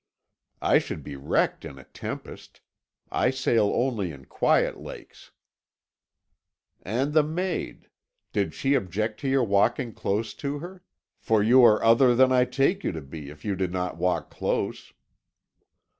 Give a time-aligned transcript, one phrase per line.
[0.63, 2.61] "I should be wrecked in a tempest.
[3.11, 5.29] I sail only in quiet lakes."
[6.81, 7.87] "And the maid
[8.33, 10.81] did she object to your walking close to her?
[11.19, 14.31] for you are other than I take you to be if you did not walk
[14.31, 14.91] close."